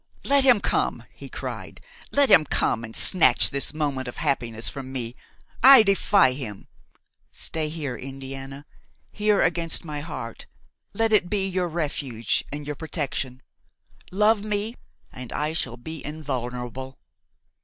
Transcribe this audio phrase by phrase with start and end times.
[0.23, 1.79] "Let him come!" he cried;
[2.11, 5.15] "let him come and snatch this moment of happiness from me!
[5.61, 6.67] I defy him!
[7.31, 10.47] Stay here, Indiana–here against my heart;
[10.95, 13.43] let it be your refuge and your protection.
[14.11, 14.75] Love me
[15.11, 16.97] and I shall be invulnerable.